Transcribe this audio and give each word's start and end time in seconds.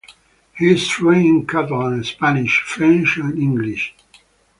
He 0.57 0.71
is 0.73 0.89
fluent 0.91 1.25
in 1.27 1.45
Catalan, 1.45 2.03
Spanish, 2.03 2.59
French 2.63 3.17
and 3.17 3.37
English. 3.37 3.93